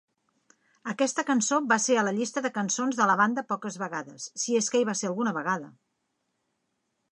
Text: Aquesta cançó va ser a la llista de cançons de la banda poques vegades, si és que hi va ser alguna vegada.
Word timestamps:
Aquesta 0.93 1.25
cançó 1.27 1.59
va 1.71 1.77
ser 1.83 1.97
a 1.97 2.05
la 2.07 2.13
llista 2.21 2.43
de 2.45 2.51
cançons 2.55 2.99
de 3.01 3.07
la 3.11 3.19
banda 3.21 3.45
poques 3.53 3.79
vegades, 3.83 4.27
si 4.45 4.59
és 4.63 4.73
que 4.75 4.81
hi 4.83 4.91
va 4.93 4.99
ser 5.03 5.11
alguna 5.13 5.37
vegada. 5.39 5.71